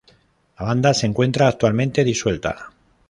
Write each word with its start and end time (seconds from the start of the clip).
La 0.57 0.65
banda 0.65 0.95
se 0.95 1.05
encuentra 1.05 1.47
actualmente 1.47 2.03
disuelta. 2.03 2.71